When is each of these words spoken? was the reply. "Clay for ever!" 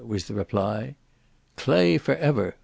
was 0.07 0.25
the 0.27 0.33
reply. 0.33 0.95
"Clay 1.55 1.99
for 1.99 2.15
ever!" 2.15 2.55